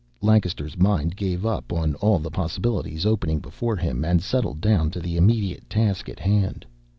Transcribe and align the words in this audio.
Lancaster's 0.19 0.79
mind 0.79 1.15
gave 1.15 1.45
up 1.45 1.71
on 1.71 1.93
all 1.97 2.17
the 2.17 2.31
possibilities 2.31 3.05
opening 3.05 3.37
before 3.37 3.75
him 3.75 4.03
and 4.03 4.19
settled 4.19 4.59
down 4.59 4.89
to 4.89 4.99
the 4.99 5.15
immediate 5.15 5.69
task 5.69 6.09
at 6.09 6.17
hand. 6.17 6.65